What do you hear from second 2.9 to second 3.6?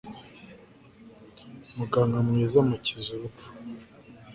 urupfu